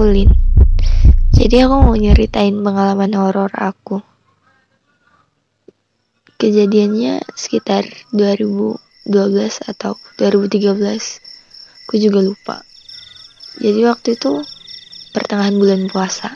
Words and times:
aku 0.00 0.16
Lin. 0.16 0.32
Jadi 1.36 1.60
aku 1.60 1.76
mau 1.84 1.92
nyeritain 1.92 2.56
pengalaman 2.56 3.12
horor 3.20 3.52
aku. 3.52 4.00
Kejadiannya 6.40 7.20
sekitar 7.36 7.84
2012 8.08 8.80
atau 9.60 10.00
2013. 10.16 11.20
Aku 11.84 12.00
juga 12.00 12.24
lupa. 12.24 12.64
Jadi 13.60 13.84
waktu 13.84 14.16
itu 14.16 14.40
pertengahan 15.12 15.60
bulan 15.60 15.84
puasa. 15.92 16.32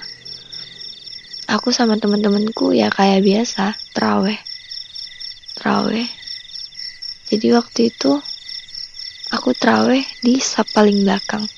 Aku 1.48 1.72
sama 1.72 1.96
teman-temanku 1.96 2.76
ya 2.76 2.92
kayak 2.92 3.24
biasa, 3.24 3.72
teraweh. 3.96 4.36
Teraweh. 5.56 6.08
Jadi 7.32 7.48
waktu 7.56 7.88
itu 7.88 8.12
aku 9.32 9.56
teraweh 9.56 10.04
di 10.20 10.36
sap 10.36 10.68
paling 10.76 11.00
belakang. 11.08 11.48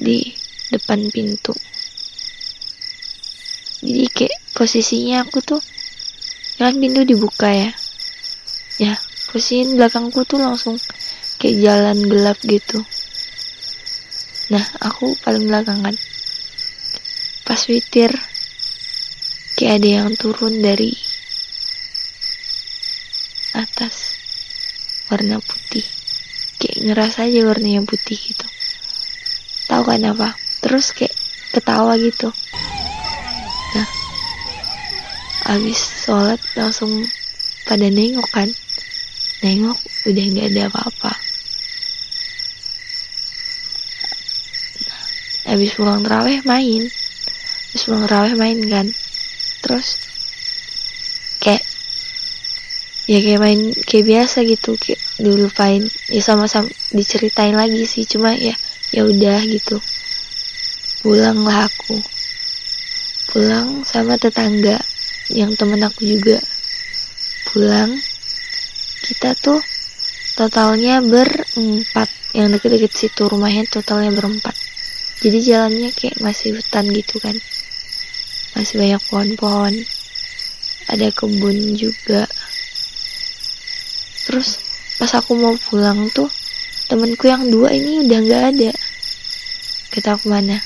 Di 0.00 0.32
depan 0.72 1.12
pintu. 1.12 1.52
Jadi 3.84 4.04
kayak 4.12 4.40
posisinya 4.56 5.24
aku 5.24 5.44
tuh 5.44 5.62
kan 6.60 6.76
pintu 6.76 7.04
dibuka 7.04 7.48
ya. 7.48 7.72
Ya, 8.80 8.96
posisi 9.28 9.76
belakangku 9.76 10.24
tuh 10.24 10.40
langsung 10.40 10.76
kayak 11.40 11.56
jalan 11.60 11.98
gelap 12.04 12.38
gitu. 12.44 12.80
Nah, 14.52 14.64
aku 14.84 15.16
paling 15.24 15.48
belakang 15.48 15.80
kan. 15.80 15.96
Pas 17.48 17.60
witir, 17.68 18.12
kayak 19.56 19.80
ada 19.80 19.88
yang 20.00 20.10
turun 20.16 20.60
dari 20.60 20.92
atas 23.56 24.20
warna 25.08 25.40
putih. 25.40 25.84
Kayak 26.60 26.78
ngerasa 26.84 27.24
aja 27.24 27.40
warnanya 27.48 27.80
putih 27.88 28.20
gitu. 28.20 28.59
Tahu 29.70 29.82
kan 29.86 30.02
apa? 30.02 30.34
Terus 30.58 30.90
kayak 30.90 31.14
ketawa 31.54 31.94
gitu. 31.94 32.26
Nah, 33.78 33.88
abis 35.54 35.78
sholat 36.02 36.42
langsung 36.58 37.06
pada 37.62 37.86
nengok 37.86 38.26
kan. 38.34 38.50
Nengok 39.46 39.78
udah 40.10 40.24
nggak 40.26 40.48
ada 40.50 40.62
apa-apa. 40.74 41.12
Nah, 45.46 45.54
pulang 45.78 46.02
terawih 46.02 46.42
main. 46.42 46.90
Abis 47.70 47.82
pulang 47.86 48.04
terawih 48.10 48.34
main 48.34 48.58
kan. 48.66 48.86
Terus 49.62 50.02
kayak 51.38 51.62
ya 53.10 53.18
kayak 53.18 53.42
main 53.42 53.60
kayak 53.74 54.06
biasa 54.06 54.46
gitu 54.46 54.78
kayak 54.78 55.02
dilupain. 55.18 55.82
Ya 56.06 56.22
sama-sama 56.22 56.70
diceritain 56.94 57.58
lagi 57.58 57.82
sih 57.82 58.06
cuma 58.06 58.30
ya 58.38 58.54
ya 58.94 59.02
udah 59.02 59.42
gitu. 59.50 59.82
Pulanglah 61.02 61.66
aku. 61.66 61.98
Pulang 63.34 63.82
sama 63.82 64.14
tetangga 64.14 64.78
yang 65.34 65.58
temen 65.58 65.82
aku 65.82 66.06
juga. 66.06 66.38
Pulang 67.50 67.98
kita 69.02 69.34
tuh 69.34 69.58
totalnya 70.38 71.02
berempat. 71.02 72.06
Yang 72.30 72.62
deket-deket 72.62 72.92
situ 72.94 73.26
rumahnya 73.26 73.66
totalnya 73.66 74.14
berempat. 74.14 74.54
Jadi 75.18 75.38
jalannya 75.42 75.90
kayak 75.90 76.22
masih 76.22 76.54
hutan 76.54 76.86
gitu 76.94 77.18
kan. 77.18 77.34
Masih 78.54 78.78
banyak 78.78 79.02
pohon-pohon. 79.10 79.74
Ada 80.90 81.10
kebun 81.10 81.74
juga 81.74 82.30
terus 84.30 84.62
pas 84.94 85.10
aku 85.18 85.34
mau 85.34 85.58
pulang 85.58 86.06
tuh 86.14 86.30
temenku 86.86 87.26
yang 87.26 87.50
dua 87.50 87.74
ini 87.74 88.06
udah 88.06 88.18
nggak 88.22 88.44
ada. 88.54 88.70
Kita 89.90 90.22
mana? 90.22 90.62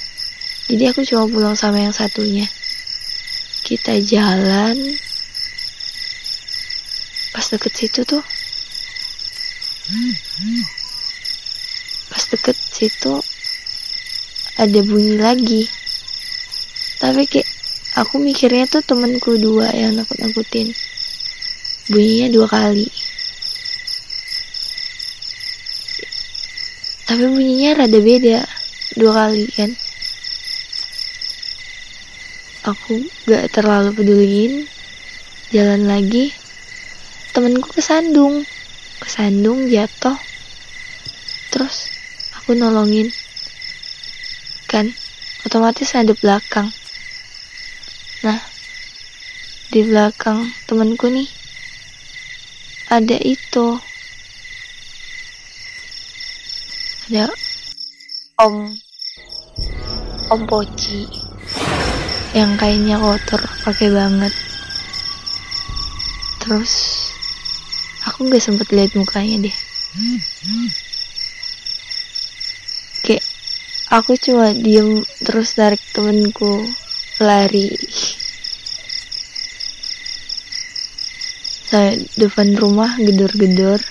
Jadi 0.68 0.84
aku 0.92 1.00
cuma 1.08 1.24
pulang 1.24 1.56
sama 1.56 1.80
yang 1.80 1.96
satunya. 1.96 2.44
Kita 3.64 3.96
jalan. 4.04 4.76
Pas 7.32 7.46
deket 7.48 7.72
situ 7.72 8.04
tuh 8.04 8.20
pas 12.12 12.24
deket 12.28 12.56
situ 12.56 13.16
ada 14.60 14.80
bunyi 14.84 15.16
lagi. 15.16 15.64
Tapi 17.00 17.24
kayak 17.32 17.48
aku 17.96 18.20
mikirnya 18.20 18.68
tuh 18.68 18.84
temenku 18.84 19.40
dua 19.40 19.72
yang 19.72 19.96
nakut-nakutin. 19.96 20.68
Bunyinya 21.88 22.28
dua 22.28 22.48
kali 22.52 23.03
tapi 27.04 27.28
bunyinya 27.28 27.84
rada 27.84 28.00
beda 28.00 28.48
dua 28.96 29.12
kali 29.12 29.44
kan? 29.52 29.70
Aku 32.64 32.96
gak 33.28 33.52
terlalu 33.52 33.92
peduliin 33.92 34.64
jalan 35.52 35.84
lagi. 35.84 36.32
Temenku 37.36 37.68
kesandung. 37.76 38.48
Kesandung 39.04 39.68
jatuh. 39.68 40.16
Terus 41.52 41.92
aku 42.40 42.56
nolongin. 42.56 43.12
Kan 44.64 44.96
otomatis 45.44 45.92
ada 45.92 46.16
belakang. 46.16 46.72
Nah 48.24 48.40
di 49.68 49.84
belakang 49.84 50.48
temenku 50.64 51.12
nih 51.12 51.28
ada 52.88 53.18
itu 53.20 53.76
ada 57.04 57.28
om. 58.40 58.72
Om 60.32 60.40
poci 60.48 61.04
yang 62.32 62.56
kainnya 62.56 62.96
kotor 62.96 63.44
pakai 63.60 63.92
banget. 63.92 64.32
Terus 66.40 66.72
aku 68.08 68.24
nggak 68.24 68.40
sempet 68.40 68.72
lihat 68.72 68.96
mukanya 68.96 69.44
deh. 69.44 69.56
Kayak 73.04 73.24
aku 73.92 74.16
cuma 74.16 74.56
diem 74.56 75.04
terus 75.20 75.52
tarik 75.60 75.84
temenku 75.92 76.64
lari. 77.20 77.68
Saya 81.68 82.00
depan 82.16 82.56
rumah 82.56 82.96
gedor-gedor 82.96 83.84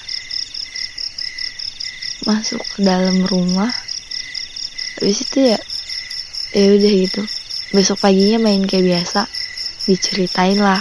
masuk 2.23 2.63
ke 2.75 2.79
dalam 2.84 3.23
rumah. 3.28 3.72
Habis 5.00 5.28
itu 5.28 5.51
ya 5.51 5.59
ya 6.56 6.66
udah 6.79 6.94
gitu. 7.03 7.22
Besok 7.75 8.07
paginya 8.07 8.47
main 8.47 8.63
kayak 8.63 8.85
biasa. 8.88 9.28
Diceritain 9.84 10.59
lah 10.59 10.79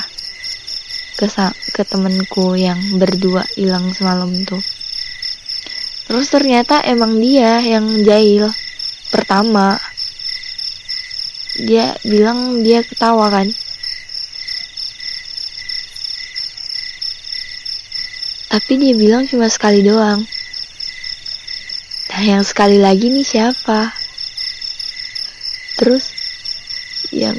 ke 1.19 1.27
ke 1.75 1.83
temenku 1.83 2.55
yang 2.55 2.79
berdua 2.99 3.43
hilang 3.59 3.91
semalam 3.91 4.31
tuh. 4.47 4.63
Terus 6.07 6.27
ternyata 6.31 6.83
emang 6.87 7.19
dia 7.19 7.59
yang 7.63 8.07
jahil 8.07 8.51
pertama. 9.11 9.79
Dia 11.59 11.95
bilang 12.07 12.63
dia 12.63 12.87
ketawa 12.87 13.29
kan. 13.29 13.49
Tapi 18.53 18.73
dia 18.77 18.93
bilang 18.93 19.25
cuma 19.25 19.49
sekali 19.49 19.81
doang 19.81 20.23
yang 22.23 22.47
sekali 22.47 22.79
lagi 22.79 23.11
nih 23.11 23.27
siapa? 23.27 23.91
Terus 25.75 26.15
yang 27.11 27.35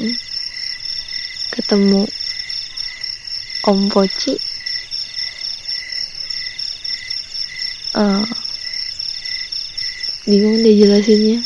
ketemu 1.56 2.04
Om 3.64 3.88
Poci 3.88 4.36
uh, 7.96 8.26
bingung 10.26 10.60
deh 10.60 10.74
jelasinnya 10.74 11.40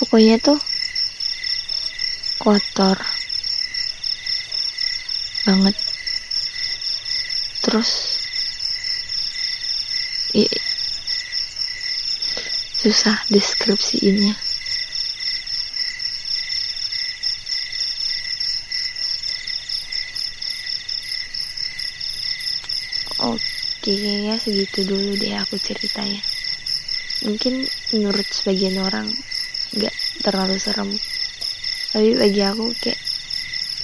pokoknya 0.00 0.40
tuh 0.40 0.58
kotor 2.40 2.96
banget 5.44 5.76
terus 7.60 7.90
susah 12.80 13.16
deskripsiinnya 13.28 14.32
oke 23.20 23.92
ya 23.92 24.36
segitu 24.40 24.88
dulu 24.88 25.16
deh 25.16 25.36
aku 25.36 25.60
ceritanya. 25.60 26.20
Mungkin 27.24 27.68
menurut 27.92 28.24
sebagian 28.28 28.80
orang 28.80 29.08
nggak 29.76 29.94
terlalu 30.24 30.56
serem. 30.56 30.88
Tapi 31.92 32.16
bagi 32.16 32.40
aku 32.44 32.72
kayak 32.80 33.00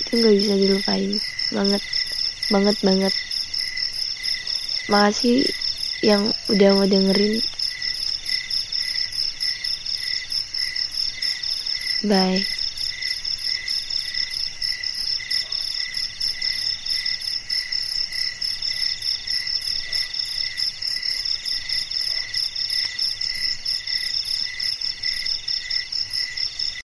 itu 0.04 0.12
nggak 0.16 0.34
bisa 0.40 0.54
dilupain. 0.56 1.12
Banget 1.52 1.82
banget 2.48 2.76
banget. 2.80 3.14
Makasih 4.88 5.44
yang 6.00 6.28
udah 6.52 6.70
mau 6.76 6.86
dengerin 6.86 7.40
bye 12.02 12.46